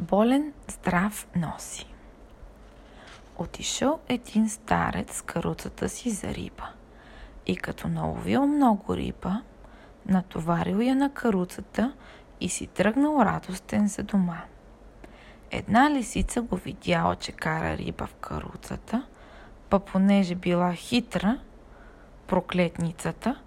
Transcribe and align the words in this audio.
Болен 0.00 0.52
здрав 0.68 1.28
носи. 1.36 1.86
Отишъл 3.36 4.00
един 4.08 4.48
старец 4.48 5.16
с 5.16 5.22
каруцата 5.22 5.88
си 5.88 6.10
за 6.10 6.34
риба. 6.34 6.68
И 7.46 7.56
като 7.56 7.88
наловил 7.88 8.46
много 8.46 8.96
риба, 8.96 9.42
натоварил 10.06 10.76
я 10.76 10.96
на 10.96 11.12
каруцата 11.12 11.92
и 12.40 12.48
си 12.48 12.66
тръгнал 12.66 13.20
радостен 13.20 13.88
за 13.88 14.02
дома. 14.02 14.42
Една 15.50 15.90
лисица 15.90 16.42
го 16.42 16.56
видяла, 16.56 17.16
че 17.16 17.32
кара 17.32 17.76
риба 17.76 18.06
в 18.06 18.14
каруцата, 18.14 19.06
па 19.70 19.80
понеже 19.80 20.34
била 20.34 20.72
хитра, 20.72 21.38
проклетницата, 22.26 23.40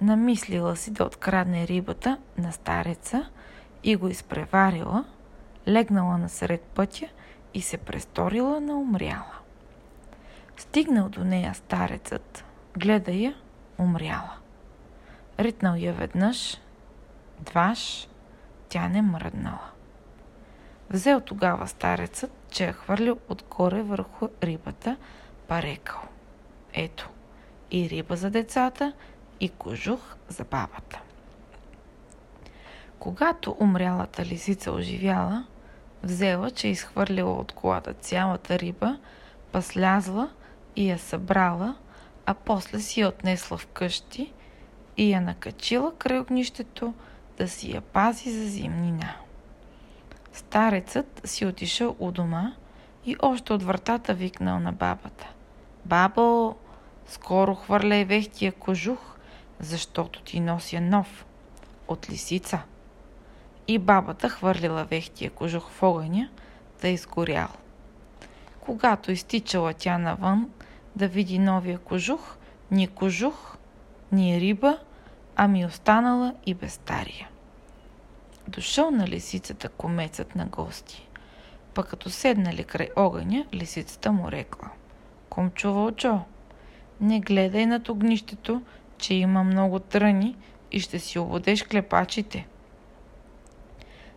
намислила 0.00 0.76
си 0.76 0.90
да 0.90 1.04
открадне 1.04 1.66
рибата 1.66 2.18
на 2.38 2.52
стареца 2.52 3.30
и 3.84 3.96
го 3.96 4.08
изпреварила– 4.08 5.04
легнала 5.68 6.18
насред 6.18 6.62
пътя 6.62 7.08
и 7.54 7.62
се 7.62 7.78
престорила 7.78 8.60
на 8.60 8.78
умряла. 8.78 9.38
Стигнал 10.56 11.08
до 11.08 11.24
нея 11.24 11.54
старецът, 11.54 12.44
гледа 12.78 13.12
я, 13.12 13.34
умряла. 13.78 14.36
Ритнал 15.38 15.74
я 15.74 15.92
веднъж, 15.92 16.60
дваш, 17.40 18.08
тя 18.68 18.88
не 18.88 19.02
мръднала. 19.02 19.70
Взел 20.90 21.20
тогава 21.20 21.68
старецът, 21.68 22.32
че 22.50 22.64
я 22.64 22.72
хвърлил 22.72 23.18
отгоре 23.28 23.82
върху 23.82 24.28
рибата, 24.42 24.96
па 25.48 25.62
рекал. 25.62 26.00
Ето, 26.72 27.10
и 27.70 27.88
риба 27.88 28.16
за 28.16 28.30
децата, 28.30 28.92
и 29.40 29.48
кожух 29.48 30.16
за 30.28 30.44
бабата. 30.44 31.00
Когато 32.98 33.56
умрялата 33.60 34.24
лисица 34.24 34.72
оживяла, 34.72 35.46
Взела, 36.02 36.50
че 36.50 36.68
изхвърлила 36.68 37.32
от 37.32 37.52
колата 37.52 37.94
цялата 37.94 38.58
риба, 38.58 38.98
па 39.52 39.62
слязла 39.62 40.30
и 40.76 40.90
я 40.90 40.98
събрала, 40.98 41.76
а 42.26 42.34
после 42.34 42.80
си 42.80 43.00
я 43.00 43.08
отнесла 43.08 43.58
вкъщи 43.58 44.32
и 44.96 45.10
я 45.10 45.20
накачила 45.20 45.94
край 45.94 46.18
огнището 46.18 46.94
да 47.38 47.48
си 47.48 47.72
я 47.72 47.80
пази 47.80 48.30
за 48.30 48.44
зимнина. 48.44 49.14
Старецът 50.32 51.20
си 51.24 51.46
отишъл 51.46 51.96
у 51.98 52.10
дома 52.10 52.52
и 53.04 53.16
още 53.22 53.52
от 53.52 53.62
вратата 53.62 54.14
викнал 54.14 54.60
на 54.60 54.72
бабата. 54.72 55.28
Бабо, 55.84 56.56
скоро 57.06 57.54
хвърляй 57.54 58.04
вехтия 58.04 58.52
кожух, 58.52 59.16
защото 59.60 60.22
ти 60.22 60.40
нося 60.40 60.80
нов. 60.80 61.26
От 61.88 62.10
лисица 62.10 62.62
и 63.68 63.78
бабата 63.78 64.28
хвърлила 64.28 64.84
вехтия 64.84 65.30
кожух 65.30 65.70
в 65.70 65.82
огъня, 65.82 66.28
да 66.82 66.88
изгорял. 66.88 67.48
Когато 68.60 69.12
изтичала 69.12 69.74
тя 69.74 69.98
навън 69.98 70.50
да 70.96 71.08
види 71.08 71.38
новия 71.38 71.78
кожух, 71.78 72.36
ни 72.70 72.88
кожух, 72.88 73.56
ни 74.12 74.40
риба, 74.40 74.78
ами 75.36 75.66
останала 75.66 76.34
и 76.46 76.54
без 76.54 76.72
стария. 76.72 77.28
Дошъл 78.48 78.90
на 78.90 79.08
лисицата 79.08 79.68
комецът 79.68 80.34
на 80.36 80.46
гости. 80.46 81.08
Пък 81.74 81.88
като 81.88 82.10
седнали 82.10 82.64
край 82.64 82.88
огъня, 82.96 83.46
лисицата 83.54 84.12
му 84.12 84.32
рекла. 84.32 84.68
Комчо 85.28 85.72
Вълчо, 85.72 86.20
не 87.00 87.20
гледай 87.20 87.66
над 87.66 87.88
огнището, 87.88 88.62
че 88.98 89.14
има 89.14 89.44
много 89.44 89.78
тръни 89.78 90.36
и 90.72 90.80
ще 90.80 90.98
си 90.98 91.18
ободеш 91.18 91.62
клепачите. 91.62 92.46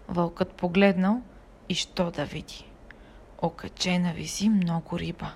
Вълкът 0.08 0.54
погледнал 0.54 1.22
и 1.70 1.76
що 1.76 2.12
да 2.12 2.26
види. 2.26 2.66
Окачена 3.42 4.14
виси 4.14 4.50
много 4.50 5.00
риба. 5.00 5.32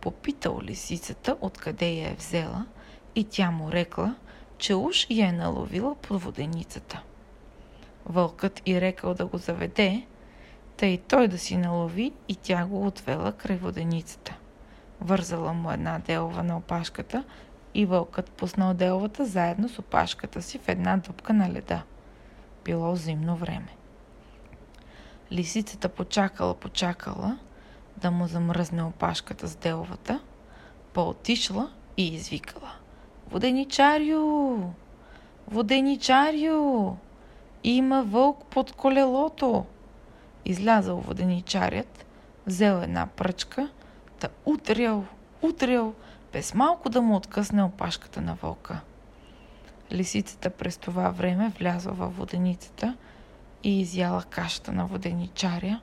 Попитал 0.00 0.60
лисицата 0.62 1.36
откъде 1.40 1.90
я 1.90 2.10
е 2.10 2.14
взела 2.14 2.66
и 3.14 3.24
тя 3.24 3.50
му 3.50 3.72
рекла, 3.72 4.14
че 4.58 4.74
уж 4.74 5.06
я 5.10 5.28
е 5.28 5.32
наловила 5.32 5.94
под 5.94 6.22
воденицата. 6.22 7.02
Вълкът 8.06 8.62
и 8.66 8.80
рекал 8.80 9.14
да 9.14 9.26
го 9.26 9.38
заведе, 9.38 10.06
тъй 10.76 10.98
той 10.98 11.28
да 11.28 11.38
си 11.38 11.56
налови 11.56 12.12
и 12.28 12.36
тя 12.36 12.66
го 12.66 12.86
отвела 12.86 13.32
край 13.32 13.56
воденицата. 13.56 14.36
Вързала 15.00 15.52
му 15.52 15.70
една 15.70 15.98
делова 15.98 16.42
на 16.42 16.56
опашката 16.56 17.24
и 17.74 17.86
вълкът 17.86 18.30
пуснал 18.30 18.74
деловата 18.74 19.24
заедно 19.24 19.68
с 19.68 19.78
опашката 19.78 20.42
си 20.42 20.58
в 20.58 20.68
една 20.68 20.96
дупка 20.96 21.32
на 21.32 21.52
леда. 21.52 21.82
Било 22.64 22.96
зимно 22.96 23.36
време. 23.36 23.68
Лисицата 25.32 25.88
почакала, 25.88 26.54
почакала 26.54 27.38
да 27.96 28.10
му 28.10 28.26
замръзне 28.26 28.82
опашката 28.82 29.48
с 29.48 29.56
деловата, 29.56 30.20
по-отишла 30.92 31.70
и 31.96 32.14
извикала. 32.14 32.72
Воденичарио! 33.30 34.56
Воденичарио! 35.48 36.92
Има 37.64 38.02
вълк 38.02 38.44
под 38.44 38.72
колелото! 38.72 39.64
Излязал 40.44 40.96
воденичарят, 40.96 42.06
взел 42.46 42.74
една 42.82 43.06
пръчка, 43.06 43.68
да 44.20 44.28
утрял, 44.44 45.04
утрял, 45.42 45.94
без 46.32 46.54
малко 46.54 46.88
да 46.88 47.02
му 47.02 47.16
откъсне 47.16 47.62
опашката 47.62 48.20
на 48.20 48.34
вълка. 48.34 48.80
Лисицата 49.92 50.50
през 50.50 50.76
това 50.76 51.10
време 51.10 51.52
влязла 51.58 51.92
във 51.92 52.16
воденицата– 52.16 52.96
и 53.62 53.80
изяла 53.80 54.22
кашата 54.22 54.72
на 54.72 54.86
воденичаря, 54.86 55.80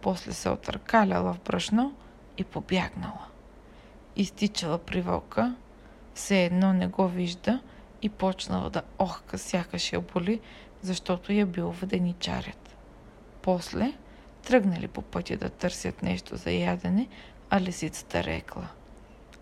после 0.00 0.32
се 0.32 0.48
отъркаляла 0.48 1.32
в 1.32 1.40
брашно 1.40 1.94
и 2.38 2.44
побягнала. 2.44 3.26
Изтичала 4.16 4.78
при 4.78 5.00
вълка, 5.00 5.54
все 6.14 6.44
едно 6.44 6.72
не 6.72 6.86
го 6.86 7.08
вижда 7.08 7.60
и 8.02 8.08
почнала 8.08 8.70
да 8.70 8.82
охка, 8.98 9.38
сякаш 9.38 9.92
я 9.92 10.00
боли, 10.00 10.40
защото 10.82 11.32
я 11.32 11.46
бил 11.46 11.70
воденичарят. 11.70 12.76
После 13.42 13.92
тръгнали 14.46 14.88
по 14.88 15.02
пътя 15.02 15.36
да 15.36 15.48
търсят 15.48 16.02
нещо 16.02 16.36
за 16.36 16.50
ядене, 16.50 17.08
а 17.50 17.60
лисицата 17.60 18.24
рекла. 18.24 18.68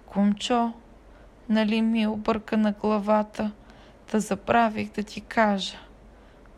Кумчо, 0.06 0.72
нали 1.48 1.82
ми 1.82 2.02
е 2.02 2.08
обърка 2.08 2.56
на 2.56 2.72
главата, 2.72 3.52
да 4.12 4.20
забравих 4.20 4.92
да 4.92 5.02
ти 5.02 5.20
кажа– 5.20 5.78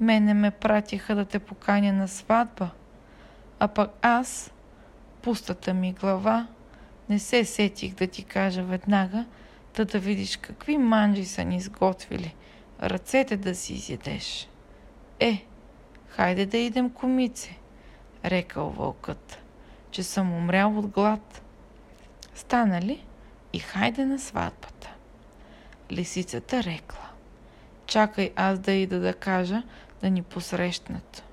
Мене 0.01 0.35
ме 0.35 0.51
пратиха 0.51 1.15
да 1.15 1.25
те 1.25 1.39
поканя 1.39 1.93
на 1.93 2.09
сватба, 2.09 2.71
а 3.59 3.69
пък 3.69 3.91
аз, 4.03 4.53
пустата 5.23 5.75
ми 5.75 5.93
глава, 5.93 6.47
не 7.09 7.19
се 7.19 7.45
сетих 7.45 7.95
да 7.95 8.07
ти 8.07 8.25
кажа 8.25 8.63
веднага, 8.63 9.25
да 9.77 9.85
да 9.85 9.99
видиш 9.99 10.37
какви 10.37 10.79
манджи 10.79 11.25
са 11.25 11.45
ни 11.45 11.61
сготвили, 11.61 12.35
ръцете 12.83 13.37
да 13.37 13.55
си 13.55 13.75
изядеш. 13.75 14.49
Е, 15.21 15.47
хайде 16.09 16.47
да 16.47 16.59
идем 16.59 16.91
комице, 16.91 17.59
рекал 18.25 18.71
вълкът, 18.71 19.39
че 19.91 20.03
съм 20.03 20.33
умрял 20.33 20.79
от 20.79 20.87
глад. 20.87 21.43
Стана 22.35 22.83
ли 22.83 23.07
и 23.53 23.59
хайде 23.59 24.05
на 24.05 24.19
сватбата. 24.19 24.95
Лисицата 25.91 26.63
рекла. 26.63 27.04
Чакай 27.95 28.33
аз 28.37 28.59
да 28.59 28.73
ида 28.73 29.01
да 29.01 29.15
кажа, 29.15 29.63
да 30.03 30.11
ни 30.11 30.23
посрещнат. 30.23 31.25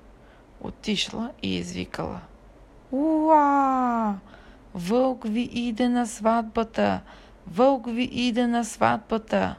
Отишла 0.60 1.30
и 1.42 1.56
извикала. 1.56 2.20
Уа! 2.90 4.14
Вълк 4.74 5.24
ви 5.24 5.40
иде 5.52 5.88
на 5.88 6.06
сватбата! 6.06 7.00
Вълк 7.46 7.86
ви 7.86 8.02
иде 8.02 8.46
на 8.46 8.64
сватбата! 8.64 9.56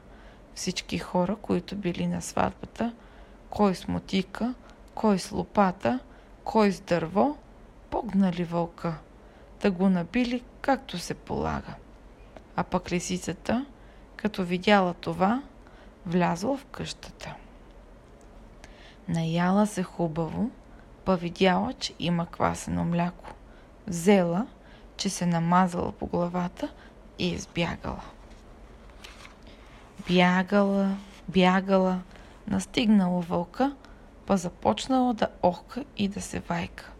Всички 0.55 0.97
хора, 0.97 1.35
които 1.35 1.75
били 1.75 2.07
на 2.07 2.21
сватбата, 2.21 2.93
кой 3.49 3.75
с 3.75 3.87
мотика, 3.87 4.53
кой 4.95 5.19
с 5.19 5.31
лопата, 5.31 5.99
кой 6.43 6.71
с 6.71 6.79
дърво, 6.81 7.37
погнали 7.89 8.43
вълка, 8.43 8.93
да 9.61 9.71
го 9.71 9.89
набили 9.89 10.43
както 10.61 10.97
се 10.97 11.13
полага. 11.13 11.73
А 12.55 12.63
пък 12.63 12.91
лисицата, 12.91 13.65
като 14.15 14.43
видяла 14.43 14.93
това, 14.93 15.41
влязла 16.05 16.57
в 16.57 16.65
къщата. 16.65 17.35
Наяла 19.07 19.67
се 19.67 19.83
хубаво, 19.83 20.49
па 21.05 21.15
видяла, 21.15 21.73
че 21.73 21.93
има 21.99 22.25
квасено 22.25 22.83
мляко. 22.83 23.33
Взела, 23.87 24.47
че 24.97 25.09
се 25.09 25.25
намазала 25.25 25.91
по 25.91 26.05
главата 26.05 26.69
и 27.19 27.29
избягала. 27.29 28.03
Бягала, 30.07 30.89
бягала, 31.27 31.99
настигнала 32.47 33.21
вълка, 33.21 33.75
па 34.25 34.37
започнала 34.37 35.13
да 35.13 35.27
охка 35.41 35.85
и 35.97 36.07
да 36.07 36.21
се 36.21 36.39
вайка. 36.39 36.91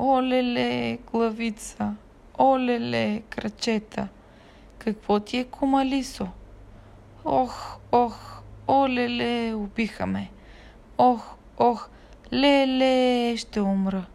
Олеле, 0.00 0.98
главица, 1.12 1.94
олеле, 2.38 3.22
крачета, 3.30 4.08
какво 4.78 5.20
ти 5.20 5.38
е 5.38 5.44
комалисо? 5.44 6.28
Ох, 7.24 7.78
ох, 7.92 8.35
олеле, 8.68 9.54
убиха 9.54 10.06
ме. 10.06 10.30
Ох, 10.98 11.34
ох, 11.58 11.88
леле, 12.32 13.36
ще 13.36 13.60
умра. 13.60 14.06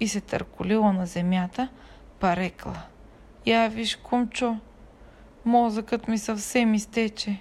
и 0.00 0.08
се 0.08 0.20
търколила 0.20 0.92
на 0.92 1.06
земята, 1.06 1.68
па 2.20 2.36
рекла. 2.36 2.82
Я 3.46 3.68
виж, 3.68 3.96
кумчо, 3.96 4.56
мозъкът 5.44 6.08
ми 6.08 6.18
съвсем 6.18 6.74
изтече. 6.74 7.38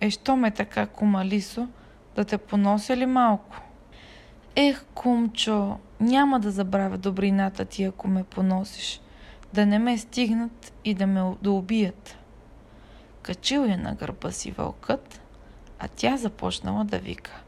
Е, 0.00 0.10
що 0.10 0.36
ме 0.36 0.50
така 0.50 0.86
кумалисо, 0.86 1.68
да 2.16 2.24
те 2.24 2.38
понося 2.38 2.96
ли 2.96 3.06
малко? 3.06 3.56
Ех, 4.56 4.84
кумчо, 4.94 5.78
няма 6.00 6.40
да 6.40 6.50
забравя 6.50 6.98
добрината 6.98 7.64
ти, 7.64 7.84
ако 7.84 8.08
ме 8.08 8.24
поносиш, 8.24 9.00
да 9.52 9.66
не 9.66 9.78
ме 9.78 9.98
стигнат 9.98 10.72
и 10.84 10.94
да 10.94 11.06
ме 11.06 11.34
да 11.42 11.50
убият. 11.50 12.16
Качил 13.22 13.60
я 13.60 13.78
на 13.78 13.94
гърба 13.94 14.30
си 14.30 14.50
вълкът, 14.50 15.21
а 15.84 15.88
тя 15.88 16.16
започнала 16.16 16.84
да 16.84 16.98
вика. 16.98 17.42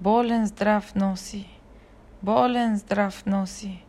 Болен 0.00 0.46
здрав 0.46 0.94
носи, 0.94 1.60
болен 2.22 2.76
здрав 2.76 3.26
носи. 3.26 3.84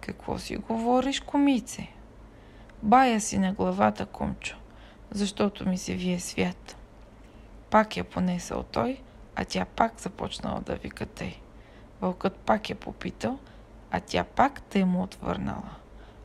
Какво 0.00 0.38
си 0.38 0.56
говориш, 0.56 1.20
комице? 1.20 1.88
Бая 2.82 3.20
си 3.20 3.38
на 3.38 3.52
главата, 3.52 4.06
кумчо, 4.06 4.56
защото 5.10 5.68
ми 5.68 5.78
се 5.78 5.94
вие 5.94 6.20
свят. 6.20 6.76
Пак 7.70 7.96
я 7.96 8.04
понесъл 8.04 8.62
той, 8.62 9.00
а 9.36 9.44
тя 9.44 9.64
пак 9.64 10.00
започнала 10.00 10.60
да 10.60 10.74
вика 10.74 11.06
тъй. 11.06 11.36
Вълкът 12.00 12.36
пак 12.36 12.70
я 12.70 12.76
попитал, 12.76 13.38
а 13.90 14.00
тя 14.00 14.24
пак 14.24 14.62
тъй 14.62 14.84
му 14.84 15.02
отвърнала. 15.02 15.70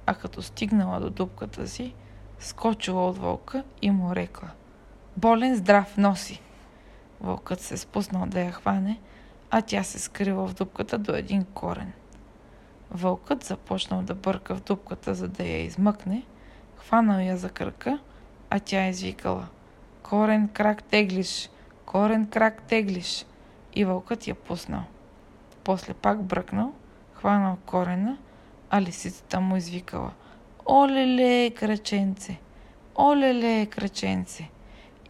А 0.06 0.14
като 0.14 0.42
стигнала 0.42 1.00
до 1.00 1.10
дупката 1.10 1.68
си, 1.68 1.94
скочила 2.40 3.10
от 3.10 3.18
вълка 3.18 3.64
и 3.82 3.92
му 3.92 4.16
рекла 4.16 4.50
«Болен 5.18 5.56
здрав 5.56 5.98
носи!» 5.98 6.42
Вълкът 7.24 7.62
се 7.62 7.78
спуснал 7.78 8.26
да 8.26 8.42
я 8.42 8.52
хване, 8.52 9.00
а 9.52 9.62
тя 9.62 9.84
се 9.84 10.00
скрила 10.00 10.48
в 10.48 10.54
дупката 10.54 10.98
до 10.98 11.16
един 11.16 11.46
корен. 11.46 11.92
Вълкът 12.92 13.44
започнал 13.44 14.02
да 14.02 14.16
бърка 14.16 14.56
в 14.56 14.64
дупката, 14.64 15.16
за 15.16 15.28
да 15.28 15.44
я 15.44 15.64
измъкне, 15.64 16.24
хванал 16.78 17.20
я 17.20 17.38
за 17.38 17.50
кръка, 17.50 18.00
а 18.50 18.60
тя 18.60 18.88
извикала 18.88 19.48
«Корен 20.04 20.48
крак 20.48 20.84
теглиш! 20.84 21.50
Корен 21.86 22.28
крак 22.28 22.62
теглиш!» 22.62 23.26
и 23.74 23.86
вълкът 23.86 24.28
я 24.28 24.36
пуснал. 24.36 24.84
После 25.64 25.94
пак 25.94 26.24
бръкнал, 26.24 26.74
хванал 27.14 27.58
корена, 27.66 28.18
а 28.70 28.82
лисицата 28.82 29.40
му 29.40 29.56
извикала 29.56 30.12
«Олеле, 30.66 31.50
краченце! 31.50 32.40
Олеле, 32.96 33.66
краченце!» 33.66 34.50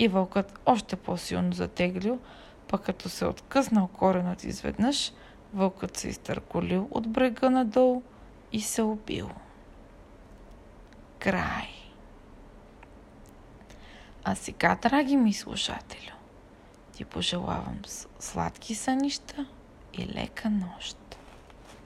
И 0.04 0.08
вълкът 0.08 0.60
още 0.66 0.96
по-силно 0.96 1.54
затеглил, 1.54 2.20
пък 2.68 2.82
като 2.82 3.10
се 3.10 3.26
откъснал 3.26 3.88
коренът 3.88 4.44
изведнъж, 4.44 5.14
вълкът 5.54 5.98
се 5.98 6.08
изтърколил 6.08 6.88
от 6.92 7.10
брега 7.10 7.50
надолу 7.50 8.02
и 8.52 8.62
се 8.62 8.82
убил. 8.82 9.30
Край. 11.20 11.70
А 14.24 14.36
сега, 14.36 14.78
драги 14.82 15.18
ми 15.18 15.34
слушателю, 15.34 16.16
ти 16.92 17.06
пожелавам 17.06 17.80
сладки 18.20 18.76
сънища 18.76 19.46
и 19.94 20.08
лека 20.08 20.50
нощ. 20.50 20.98